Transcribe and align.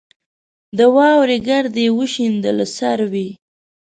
د 0.77 0.79
واورې 0.95 1.37
ګرد 1.47 1.73
یې 1.83 1.87
وشینده 1.99 2.51
له 2.59 2.65
سروې 2.77 3.27